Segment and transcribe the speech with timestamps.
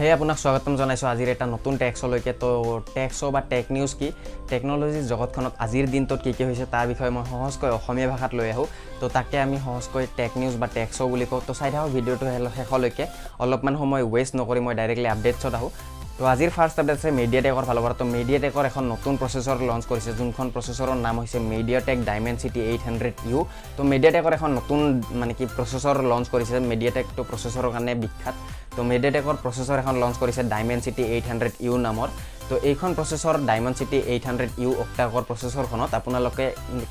[0.00, 2.48] সেয়ে আপোনাক স্বাগতম জনাইছোঁ আজিৰ এটা নতুন টেক্সলৈকে তো
[2.94, 4.08] টেক্সো বা টেক নিউজ কি?
[4.50, 8.66] টেকন'লজিৰ জগতখনত আজিৰ দিনটোত কি কি হৈছে তাৰ বিষয়ে মই সহজকৈ অসমীয়া ভাষাত লৈ আহোঁ।
[9.00, 12.24] তো তাকে আমি সহজকৈ টেক নিউজ বা টেক্সো বুলি কওঁ। তো চাই থাকক ভিডিঅ'টো
[12.58, 13.04] শেষলৈকে।
[13.42, 15.70] অলপমান সময় ৱেষ্ট নকৰি মই ডাইৰেক্টলি আপডেটছত আহোঁ।
[16.18, 19.56] তো আজিৰ ফাৰ্ষ্ট আপডেট আছে মেডিয়া টেকৰ ফালৰ পৰা। তো মেডিয়া টেকৰ এখন নতুন প্ৰচেছৰ
[19.68, 21.38] লঞ্চ কৰিছে যোনখন প্ৰচেছৰৰ নাম হৈছে
[21.88, 21.98] MediaTek
[22.42, 23.38] Dimensity eight hundred U
[23.76, 24.78] তো মেডিয়া টেকৰ এখন নতুন
[25.20, 28.36] মানে কি প্ৰচেছৰ লঞ্চ কৰিছে। মেডিয়া টেকটো প্ৰচেছৰৰ কাৰণে বিখ্যাত।
[28.76, 32.08] তো মেডিয়া টেকৰ প্ৰচেছৰ এখন লঞ্চ কৰিছে Dimensity eight hundred U নামৰ।
[32.48, 33.34] তো এইখন processor
[33.78, 36.46] Dimensity eight hundred U অক্টাকৰ প্ৰচেছৰখনত আপোনালোকে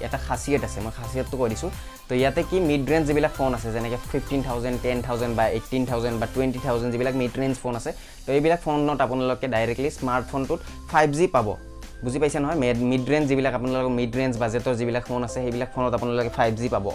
[0.08, 1.72] এটা খাচিয়ত আছে মই খাচিয়তটো কৈ দিছোঁ।
[2.08, 5.84] তো ইয়াতে কি মিড ৰেঞ্জ যিবিলাক ফোন আছে যেনেকৈ ফিফটিন থাউজেণ্ড টেন থাউজেণ্ড বা এইটিন
[5.90, 7.92] থাউজেণ্ড বা টুৱেণ্টি থাউজেণ্ড যিবিলাক মিড ৰেঞ্জ ফোন আছে
[8.26, 10.60] তো এইবিলাক ফোনত আপোনালোকে ডাইৰেক্টলি স্মাৰ্টফোনটোত
[10.92, 11.48] ফাইভ জি পাব।
[12.04, 12.58] বুজি পাইছে নহয়?
[12.64, 16.52] মেড মিড ৰেঞ্জ যিবিলাক আপোনালোকৰ মিড ৰেঞ্জ বাজেটৰ যিবিলাক ফোন আছে সেইবিলাক ফোনত আপোনালোকে ফাইভ
[16.62, 16.86] জি পাব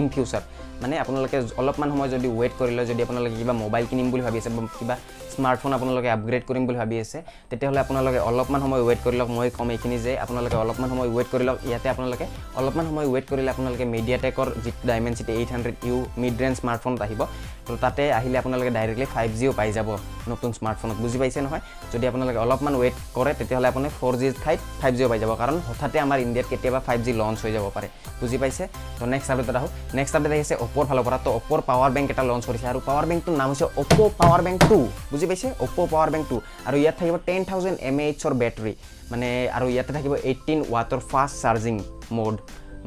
[0.00, 0.42] ইন ফিউচাৰ
[0.82, 4.38] মানে আপোনালোকে অলপমান সময় যদি ৱেইট কৰি লয় যদি আপোনালোকে কিবা মোবাইল কিনিম বুলি ভাবি
[4.42, 4.94] আছে বা কিবা
[5.34, 7.18] স্মাৰ্টফোন আপোনালোকে আপগ্ৰেড কৰিম বুলি ভাবি আছে
[7.50, 11.28] তেতিয়াহ'লে আপোনালোকে অলপমান সময় ৱেইট কৰি লওক। মই ক'ম এইখিনি যে আপোনালোকে অলপমান সময় ৱেইট
[11.32, 12.26] কৰি লওক। ইয়াতে আপোনালোকে
[12.58, 14.82] অলপমান সময় ৱেইট কৰিলে আপোনালোকে মিডিয়াটেকৰ যিটো
[15.18, 17.20] Dimensity eight hundred U mid range স্মাৰ্টফোনত আহিব।
[17.66, 19.88] তো তাতে আহিলে আপোনালোকে ডাইৰেক্টলি ফাইভ জিও পাই যাব
[20.32, 21.62] নতুন স্মাৰ্টফোনত বুজি পাইছে নহয়?
[21.92, 25.56] যদি আপোনালোকে অলপমান ৱেইট কৰে তেতিয়াহ'লে আপুনি ফ'ৰ জিৰ ঠাইত ফাইভ জিও পাই যাব। কাৰণ
[25.68, 27.88] হঠাতে আমাৰ ইণ্ডিয়াত কেতিয়াবা ফাইভ জি লঞ্চ হৈ যাব পাৰে।
[28.20, 28.64] বুজি পাইছে?
[28.98, 32.24] তো নেক্সট আপডেটত আহোঁ। নেক্সট আপডেট আহিছে অ'প'ৰ ফালৰ পৰা। তো অ'প'ৰ পাৱাৰ বেংক এটা
[32.30, 34.78] লঞ্চ কৰিছে আৰু পাৱাৰ বেংকটোৰ নাম হৈছে অ'প' পাৱাৰ বেংক টু
[35.12, 35.48] বুজি পাইছে?
[35.64, 36.36] অ'প' পাৱাৰ বেংক টু
[36.68, 38.72] আৰু ইয়াত থাকিব টেন থাউজেণ্ড এম এ এইচৰ বেটাৰী
[39.12, 41.74] মানে আৰু ইয়াতে থাকিব এইটিন ৱাটৰ ফাষ্ট চাৰ্জিং
[42.18, 42.34] মোড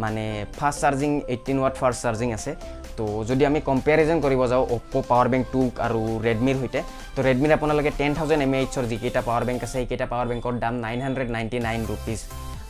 [0.04, 0.23] মানে
[0.58, 2.52] fast charging eighteen watt fast charging আছে।
[2.98, 6.80] তো যদি আমি কম্পেৰিজন কৰিব যাওঁ অ'প' পাৱাৰ বেংক টু আৰু ৰেডমিৰ সৈতে
[7.16, 10.54] তো ৰেডমিৰ আপোনালোকে টেন থাউজেণ্ড এম এ এইচৰ যিকেইটা পাৱাৰ বেংক আছে সেইকেইটা পাৱাৰ বেংকৰ
[10.64, 12.20] দাম nine hundred ninety nine rupees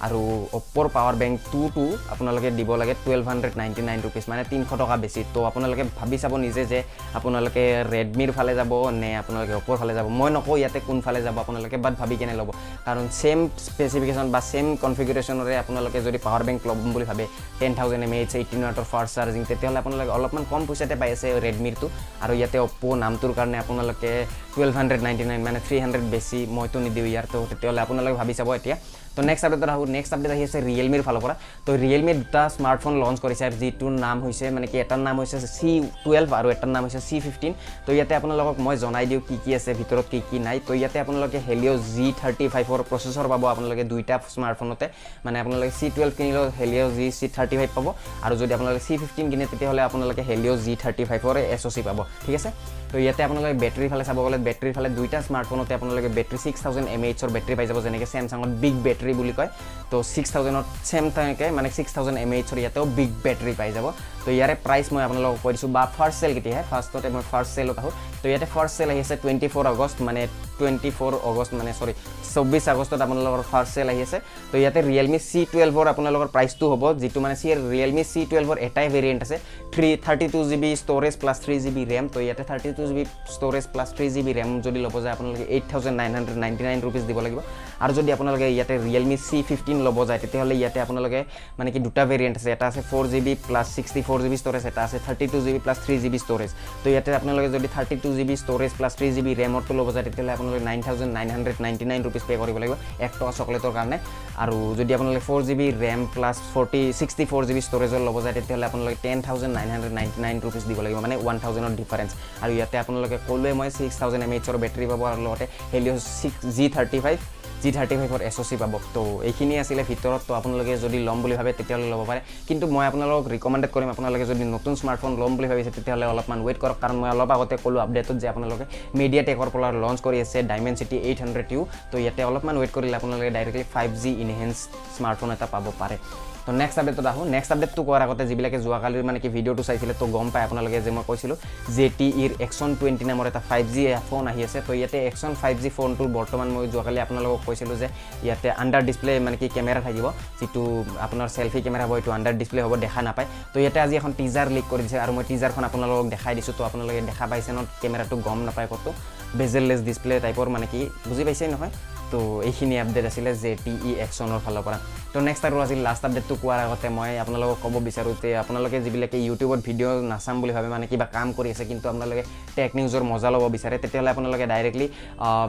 [0.06, 0.22] আৰু
[0.58, 4.96] অ'প্প'ৰ পাৱাৰ বেংক টুটো আপোনালোকে দিব লাগে twelve hundred ninety nine rupees মানে তিনিশ টকা
[5.04, 6.80] বেছি। তো আপোনালোকে ভাবি চাব নিজে যে
[7.18, 11.78] আপোনালোকে ৰেডমিৰ ফালে যাব নে আপোনালোকে অ'প্প'ৰ ফালে যাব। মই নকওঁ ইয়াতে কোনফালে যাব আপোনালোকে
[11.84, 12.50] বাট ভাবি কেনে ল'ব।
[12.88, 17.26] কাৰণ ছেম স্পেচিফিকেশ্যন বা ছেম কনফিগাৰেশ্যনৰে আপোনালোকে যদি পাৱাৰ বেংক ল'ম বুলি ভাবে
[17.60, 21.28] ten thousand M H eighteen ৱাটৰ fast charging তেতিয়াহ'লে আপোনালোকে অলপমান কম পইচাতে পাই আছে
[21.46, 21.88] ৰেডমিৰটো
[22.24, 24.12] আৰু ইয়াতে অ'প্প' নামটোৰ কাৰণে আপোনালোকে
[24.54, 28.34] টুৱেল্ভ হাণ্ড্ৰেড নাইণ্টি নাইন মানে থ্ৰী হাণ্ড্ৰেড বেছি মইতো নিদিওঁ ইয়াৰ। তো তেতিয়াহ'লে আপোনালোকে ভাবি
[28.40, 28.78] চাব এতিয়া।
[29.16, 31.36] তো নেক্সট আপডেটত আহোঁ। নেক্সট আপডেট আহি আছে ৰিয়েলমিৰ ফালৰ পৰা।
[31.66, 35.38] তো ৰিয়েলমিৰ দুটা স্মাৰ্টফোন লঞ্চ কৰিছে আৰু যিটোৰ নাম হৈছে মানে কি এটাৰ নাম হৈছে
[35.58, 35.72] চি
[36.04, 37.54] টুৱেল্ভ আৰু এটাৰ নাম হৈছে চি ফিফটিন
[37.86, 40.98] তো ইয়াতে আপোনালোকক মই জনাই দিওঁ কি কি আছে ভিতৰত কি কি নাই। তো ইয়াতে
[41.04, 44.86] আপোনালোকে হেলিঅ' জি থাৰ্টি ফাইভৰ প্ৰচেছৰ পাব আপোনালোকে দুইটা স্মাৰ্টফোনতে
[45.26, 47.88] মানে আপোনালোকে চি টুৱেল্ভ কিনিলেও Helio' G C thirty five পাব।
[48.26, 51.82] আৰু যদি আপোনালোকে চি ফিফটিন কিনে তেতিয়াহ'লে আপোনালোকে হেলিঅ' জি থাৰ্টি ফাইভৰ এছ অ' চি
[51.88, 52.50] পাব। ঠিক আছে?
[52.96, 56.88] তো ইয়াতে আপোনালোকে বেটেৰীৰ ফালে চাব গ'লে বেটেৰীৰ ফালে দুইটা স্মাৰ্টফোনতে আপোনালোকে বেটেৰী ছিক্স থাউজেণ্ড
[56.96, 59.50] এম এইচৰ বেটেৰী পাই যাব যেনেকৈ চেমচাঙত বিগ বেটেৰী বুলি কয়।
[59.92, 63.86] তো ছিক্স থাউজেণ্ডত ছেম তেনেকৈ মানে ছিক্স থাউজেণ্ড এম এইচৰ ইয়াতেও বিগ বেটেৰী পাই যাব।
[64.24, 67.78] তো ইয়াৰে প্ৰাইচ মই আপোনালোকক কৈ দিছোঁ বা ফাৰ্ষ্ট চেল কেতিয়াহে ফাৰ্ষ্টতে মই ফাৰ্ষ্ট চেলত
[67.82, 70.22] আহোঁ। তো ইয়াতে ফাৰ্ষ্ট চেল আহি আছে টুৱেণ্টি ফ'ৰ আগষ্ট মানে
[70.58, 71.94] টুৱেণ্টি ফ'ৰ আগষ্ট মানে চৰি
[72.34, 74.18] চৌব্বিছ আগষ্টত আপোনালোকৰ ফাৰ্ষ্ট চেল আহি আছে
[74.52, 78.88] তো ইয়াতে ৰিয়েলমি চি টুৱেলভৰ আপোনালোকৰ প্ৰাইচটো হ'ব যিটো মানে চি ৰিয়েলমি চি টুৱেলভৰ এটাই
[78.96, 79.38] ভেৰিয়েণ্ট আছে
[79.74, 82.84] three thirty two G B storage plus three G B RAM তো ইয়াতে thirty two
[82.90, 83.04] G B
[83.36, 86.64] storage plus three G B RAM যদি ল'ব যায় আপোনালোকে eight thousand nine hundred ninety
[86.68, 87.40] nine rupees দিব লাগিব
[87.84, 91.20] আৰু যদি আপোনালোকে ইয়াতে ৰিয়েলমি চি ফিফটিন ল'ব যায় তেতিয়াহ'লে ইয়াতে আপোনালোকে
[91.60, 94.38] মানে কি দুটা ভেৰিয়েণ্ট আছে এটা আছে four G B plus sixty four G B
[94.42, 96.52] storage এটা আছে thirty two G B plus three G B storage
[96.84, 99.88] তো ইয়াতে আপোনালোকে যদি thirty two G B storage plus three G B ৰেমৰটো ল'ব
[99.96, 102.74] যায় তেতিয়াহ'লে আপোনালোকে nine thousand nine hundred ninety nine rupees pay' কৰিব লাগিব
[103.06, 103.98] এক টকা চকলেটৰ কাৰণে।
[104.44, 108.18] আৰু যদি আপোনালোকে four G B RAM plus forty sixty four G B ষ্ট'ৰেজৰ ল'ব
[108.26, 111.74] যায় তেতিয়াহ'লে আপোনালোকে ten thousand nine hundred ninety nine rupees দিব লাগিব মানে ওৱান থাউজেণ্ডৰ
[111.82, 112.12] ডিফাৰেঞ্চ
[112.44, 116.40] আৰু ইয়াতে আপোনালোকে ক'লোৱে মই ছিক্স থাউজেণ্ড এম এইচৰ বেটেৰী পাব আৰু লগতে Helio' six
[116.56, 117.18] G thirty five
[117.66, 121.18] G thirty ফাইভৰ এছ অ' চি পাব তো এইখিনি আছিলে ভিতৰত তো আপোনালোকে যদি ল'ম
[121.24, 125.32] বুলি ভাবে তেতিয়াহ'লে ল'ব পাৰে। কিন্তু মই আপোনালোকক ৰিকমেণ্ডেড কৰিম আপোনালোকে যদি নতুন স্মাৰ্টফোন ল'ম
[125.38, 128.66] বুলি ভাবিছে তেতিয়াহ'লে অলপমান ৱেইট কৰক। কাৰণ মই অলপ আগতে ক'লোঁ আপডেটত যে আপোনালোকে
[129.00, 131.62] মিডিয়া টেকৰ পৰা লঞ্চ কৰি আছে Dimensity eight hundred U
[131.92, 134.56] তো ইয়াতে অলপমান ৱেইট কৰিলে আপোনালোকে ডাইৰেক্টলি ফাইভ জি ইনহেঞ্চ
[134.96, 135.98] স্মাৰ্টফোন এটা পাব পাৰে।
[136.46, 140.06] তো নেক্সট আপডেটত আহোঁ। নেক্সট আপডেটটো কোৱাৰ আগতে যিবিলাকে যোৱাকালিৰ মানে কি ভিডিঅ'টো চাইছিলে তো
[140.16, 141.38] গম পায় আপোনালোকে যে মই কৈছিলোঁ
[141.76, 145.32] জে টি ইৰ এক্সন টুৱেণ্টি নামৰ এটা ফাইভ জি ফোন আহি আছে। তো ইয়াতে এক্সন
[145.42, 147.88] ফাইভ জি ফোনটোৰ বৰ্তমান মই যোৱাকালি আপোনালোকক কৈছিলোঁ যে
[148.26, 150.06] ইয়াতে আণ্ডাৰ ডিছপ্লে মানে কি কেমেৰা থাকিব
[150.40, 150.62] যিটো
[151.06, 154.48] আপোনাৰ চেল্ফি কেমেৰা হ'ব এইটো আণ্ডাৰ ডিছপ্লে হ'ব দেখা নাপায়। তো ইয়াতে আজি এখন টিজাৰ
[154.56, 158.16] লিক কৰি দিছে আৰু মই টিজাৰখন আপোনালোকক দেখাই দিছোঁ। তো আপোনালোকে দেখা পাইছে ন কেমেৰাটো
[158.28, 158.92] গম নাপায় ক'তো।
[159.40, 161.72] বেজেললেছ ডিছপ্লে টাইপৰ মানে কি বুজি পাইছেই নহয়।
[162.12, 164.80] তো এইখিনি আপডেট আছিলে জে টি ই এক্সনৰ ফালৰ পৰা।
[165.16, 169.18] তো নেক্সট আৰু আজি লাষ্ট আপডেটটো কোৱাৰ আগতে মই আপোনালোকক ক'ব বিচাৰোঁ যে আপোনালোকে যিবিলাকে
[169.28, 172.24] ইউটিউবত ভিডিঅ' নাচাম বুলি ভাবে মানে কিবা কাম কৰি আছে কিন্তু আপোনালোকে
[172.58, 174.88] টেক নিউজৰ মজা ল'ব বিচাৰে তেতিয়াহ'লে আপোনালোকে ডাইৰেক্টলি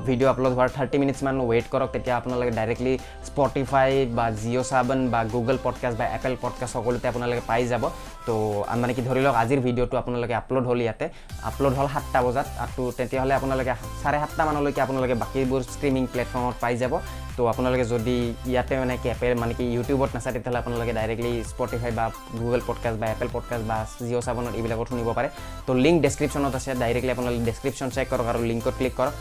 [0.09, 2.95] ভিডিঅ' আপলোড হোৱাৰ থাৰ্টি মিনিটছমান ৱেইট কৰক তেতিয়া আপোনালোকে ডাইৰেক্টলি
[3.29, 7.85] স্পটিফাই বা জিঅ' চাবন বা গুগল পডকাষ্ট বা এপল পডকাষ্ট সকলোতে আপোনালোকে পাই যাব।
[8.27, 8.35] তো
[8.83, 11.07] মানে কি ধৰি লওক আজিৰ ভিডিঅ'টো আপোনালোকে আপলোড হ'ল ইয়াতে।
[11.51, 13.73] আপলোড হ'ল সাতটা বজাত আৰু তেতিয়াহ'লে আপোনালোকে
[14.03, 16.95] চাৰে সাতটামানলৈকে আপোনালোকে বাকীবোৰ ষ্ট্ৰিমিং প্লেটফৰ্মত পাই যাব।
[17.37, 18.17] তো আপোনালোকে যদি
[18.53, 22.05] ইয়াতে মানে কি এপে মানে কি ইউটিউবত নাচায় তেতিয়াহ'লে আপোনালোকে ডাইৰেক্টলি স্পটিফাই বা
[22.41, 23.79] গুগল পডকাষ্ট বা এপল পডকাষ্ট বা
[24.09, 25.29] জিঅ' চাবনত এইবিলাকত শুনিব পাৰে।
[25.67, 29.15] তো লিংক ডেছক্ৰিপশ্যনত আছে ডাইৰেক্টলি আপোনালোকে ডেছক্ৰিপশ্যন চেক কৰক আৰু লিংকত ক্লিক কৰক।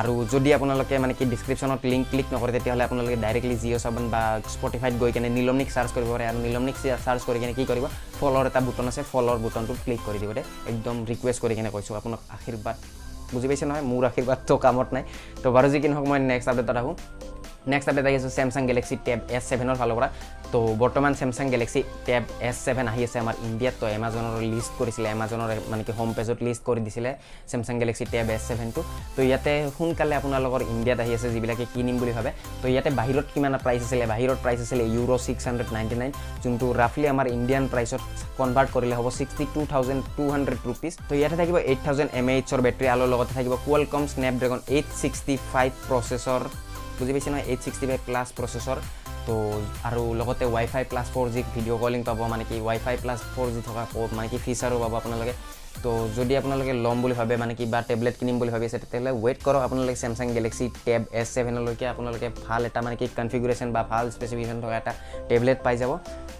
[0.00, 4.22] আৰু যদি আপোনালোকে মানে কি ডিছক্ৰিপশ্যনত লিংক ক্লিক নকৰে তেতিয়াহ'লে আপোনালোকে ডাইৰেক্টলি জিঅ' চাবন বা
[4.54, 6.76] স্পটিফাইত গৈ কেনে নীলমনিক চাৰ্চ কৰিব পাৰে। আৰু নীলমনিক
[7.06, 7.84] চাৰ্চ কৰি কেনে কি কৰিব?
[8.18, 10.42] ফলৰ এটা বুটন আছে ফলৰ বুটনটোত ক্লিক কৰি দিব দে।
[10.72, 12.76] একদম ৰিকুৱেষ্ট কৰি কেনে কৈছোঁ আপোনাক আশীৰ্বাদ।
[13.34, 13.84] বুজি পাইছে নহয়?
[13.90, 15.04] মোৰ আশীৰ্বাদটো কামত নাই।
[15.42, 16.94] তো বাৰু যি কি নহওক মই নেক্সট আপডেটত আহোঁ।
[17.72, 20.08] নেক্সট আপডেট আহি আছে চেমচাং গেলেক্সি টেব এছ ছেভেনৰ ফালৰ পৰা
[20.52, 25.08] তো বৰ্তমান Samsung Galaxy Tab S seven আহি আছে আমাৰ ইণ্ডিয়াত তো এমাজনৰ লিষ্ট কৰিছিলে
[25.16, 27.10] এমাজনৰ মানে কি হোম পেজত লিষ্ট কৰি দিছিলে
[27.50, 28.80] চেমচাং গেলেক্সি টেব এছ ছেভেনটো
[29.16, 32.30] তো ইয়াতে সোনকালে আপোনালোকৰ ইণ্ডিয়াত আহি আছে যিবিলাকে কিনিম বুলি ভাবে
[32.60, 36.66] তো ইয়াতে বাহিৰত কিমান প্ৰাইচ আছিলে বাহিৰত প্ৰাইচ আছিলে euro' six hundred ninety nine যোনটো
[36.82, 38.00] ৰাফলি আমাৰ ইণ্ডিয়ান প্ৰাইচত
[38.38, 42.26] কনভাৰ্ট কৰিলে হ'ব sixty two thousand two hundred rupees তো ইয়াতে থাকিব এইট থাউজেণ্ড এম
[42.34, 46.42] এইচৰ বেটেৰী আৰু লগতে থাকিব Qualcomm Snapdragon eight sixty five processor
[46.98, 48.78] বুজি পাইছে নহয় eight sixty five plus processor
[49.26, 49.34] তো
[49.88, 53.48] আৰু লগতে wifi plus four G video' calling পাব মানে কি wifi plus four
[53.54, 53.82] G থকা
[54.16, 55.34] মানে কি ফিচাৰো পাব আপোনালোকে।
[55.84, 59.62] তো যদি আপোনালোকে ল'ম বুলি ভাবে মানে কিবা টেবলেট কিনিম বুলি ভাবিছে তেতিয়াহ'লে ৱেইট কৰক
[59.66, 64.58] আপোনালোকে চেমচাং গেলেক্সি টেব এছ ছেভেনলৈকে আপোনালোকে ভাল এটা মানে কি কনফিগুৰেশ্যন বা ভাল স্পেচিফিকেশ্যন
[64.64, 64.92] থকা এটা
[65.28, 65.92] টেবলেট পাই যাব।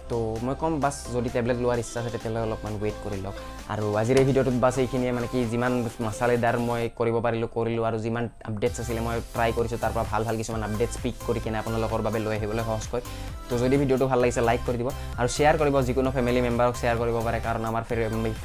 [0.09, 3.35] তো মই ক'ম বাছ যদি টেবলেট লোৱাৰ ইচ্ছা আছে তেতিয়াহ'লে অলপমান ৱেইট কৰি লওক।
[3.73, 5.73] আৰু আজিৰ এই ভিডিঅ'টোত বাছ এইখিনিয়ে মানে কি যিমান
[6.05, 10.21] মচালেদাৰ মই কৰিব পাৰিলোঁ কৰিলোঁ আৰু যিমান আপডেটছ আছিলে মই ট্ৰাই কৰিছোঁ তাৰ পৰা ভাল
[10.27, 13.01] ভাল কিছুমান আপডেটছ পিক কৰি কিনে আপোনালোকৰ বাবে লৈ আহিবলৈ সহজকৈ
[13.49, 14.89] তো যদি ভিডিঅ'টো ভাল লাগিছে লাইক কৰি দিব
[15.19, 17.83] আৰু শ্বেয়াৰ কৰিব যিকোনো ফেমিলি মেম্বাৰক শ্বেয়াৰ কৰিব পাৰে কাৰণ আমাৰ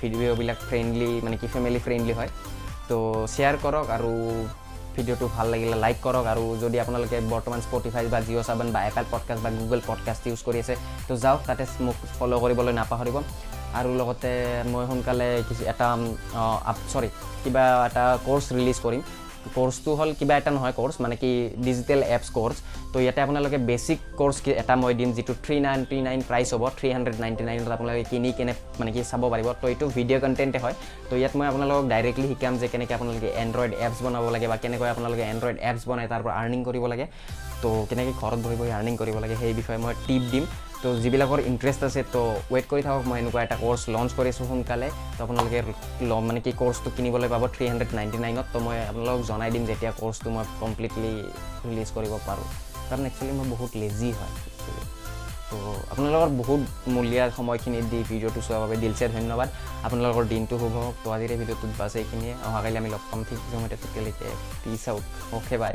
[0.00, 2.31] ভিডিঅ'বিলাক ফ্ৰেণ্ডলি মানে কি ফেমিলি ফ্ৰেণ্ডলি হয়।
[2.88, 2.97] তো
[3.35, 4.12] শ্বেয়াৰ কৰক আৰু
[4.97, 9.05] ভিডিঅ'টো ভাল লাগিলে লাইক কৰক আৰু যদি আপোনালোকে বৰ্তমান স্পটিফাই বা জিঅ' চাবন বা এপল
[9.12, 10.75] পডকাষ্ট বা গুগল পডকাষ্ট ইউজ কৰি আছে
[11.09, 13.17] তো যাওক তাতে মোক ফ'ল' কৰিবলৈ নাপাহৰিব।
[13.79, 14.31] আৰু লগতে
[14.73, 15.87] মই সোনকালে কিছু এটা
[16.93, 17.09] চৰি
[17.43, 19.03] কিবা এটা কৰ্চ ৰিলিজ কৰিম।
[19.56, 21.31] কৰ্চটো হ'ল কিবা এটা নহয় কৰ্চ মানে কি
[21.67, 22.56] ডিজিটেল এপছ কৰ্চ
[22.93, 26.89] তো ইয়াতে আপোনালোকে বেছিক কৰ্চ এটা মই দিম যিটো থ্ৰী নাইণ্টি নাইন প্ৰাইচ হ'ব থ্ৰী
[26.94, 30.75] হাণ্ড্ৰেড নাইণ্টি নাইনত আপোনালোকে কিনি কেনে মানে কি চাব পাৰিব। তো এইটো ভিডিঅ' কণ্টেণ্টে হয়।
[31.09, 34.89] তো ইয়াত মই আপোনালোকক ডাইৰেক্টলি শিকাম যে কেনেকৈ আপোনালোকে এণ্ড্ৰইড এপছ বনাব লাগে বা কেনেকৈ
[34.94, 37.06] আপোনালোকে এণ্ড্ৰইড এপছ বনাই তাৰ পৰা আৰ্নিং কৰিব লাগে।
[37.62, 40.44] তো কেনেকৈ ঘৰত বহি বহি আৰ্নিং কৰিব লাগে সেই বিষয়ে মই টিপ দিম।
[40.82, 42.20] তো যিবিলাকৰ ইণ্টাৰেষ্ট আছে তো
[42.52, 45.58] ৱেইট কৰি থাকক মই এনেকুৱা এটা কৰ্চ লঞ্চ কৰিছোঁ সোনকালে। তো আপোনালোকে
[46.29, 49.93] মানে কি কৰ্চটো কিনিবলৈ পাব থ্ৰী হাণ্ড্ৰেড নাইণ্টি নাইনত তো। মই আপোনালোকক জনাই দিম যেতিয়া
[50.00, 51.12] কৰ্চটো মই কমপ্লিটলি
[51.69, 52.46] ৰিলিজ কৰিব পাৰোঁ।
[52.88, 54.34] কাৰণ একচুৱেলি মই বহুত লেজি হয়।
[55.50, 55.56] তো
[55.93, 56.62] আপোনালোকৰ বহুত
[56.94, 59.49] মূলীয়া সময়খিনি দি ভিডিঅ'টো চোৱাৰ বাবে দিলছে ধন্যবাদ।
[59.87, 63.76] আপোনালোকৰ দিনটো শুভ হওক। তো আজিৰ ভিডিঅ'টোত বাছ এইখিনিয়ে। অহাকালি আমি লগ পাম। ঠিক সময়তে
[63.82, 64.29] তেতিয়ালৈকে
[64.62, 65.05] পিছ আউট
[65.37, 65.75] অ'কে বাই